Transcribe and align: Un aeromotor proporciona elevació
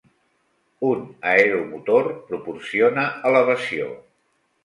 Un 0.85 1.01
aeromotor 1.33 2.09
proporciona 2.31 3.05
elevació 3.33 3.93